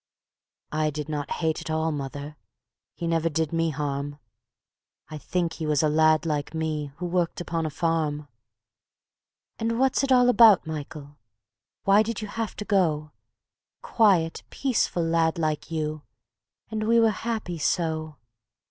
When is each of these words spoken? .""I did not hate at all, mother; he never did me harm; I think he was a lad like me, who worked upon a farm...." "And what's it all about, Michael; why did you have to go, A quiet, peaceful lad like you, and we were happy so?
.""I 0.71 0.89
did 0.89 1.09
not 1.09 1.29
hate 1.29 1.61
at 1.61 1.69
all, 1.69 1.91
mother; 1.91 2.35
he 2.95 3.05
never 3.05 3.29
did 3.29 3.53
me 3.53 3.69
harm; 3.69 4.17
I 5.09 5.19
think 5.19 5.53
he 5.53 5.67
was 5.67 5.83
a 5.83 5.89
lad 5.89 6.25
like 6.25 6.55
me, 6.55 6.91
who 6.95 7.05
worked 7.05 7.39
upon 7.39 7.67
a 7.67 7.69
farm...." 7.69 8.27
"And 9.59 9.77
what's 9.77 10.03
it 10.03 10.11
all 10.11 10.27
about, 10.27 10.65
Michael; 10.65 11.17
why 11.83 12.01
did 12.01 12.19
you 12.19 12.29
have 12.29 12.55
to 12.55 12.65
go, 12.65 13.11
A 13.11 13.85
quiet, 13.87 14.41
peaceful 14.49 15.03
lad 15.03 15.37
like 15.37 15.69
you, 15.69 16.01
and 16.71 16.87
we 16.87 16.99
were 16.99 17.11
happy 17.11 17.59
so? 17.59 18.15